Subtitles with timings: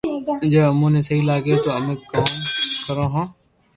[0.51, 2.27] جوي امو نو سھيي لاگي تو امو ڪوم
[2.85, 3.25] ڪرو ھون